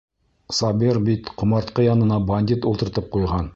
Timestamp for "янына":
1.89-2.19